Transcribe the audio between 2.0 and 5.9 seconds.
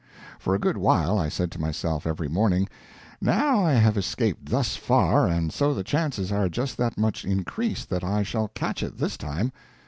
every morning: "Now I have escaped thus far, and so the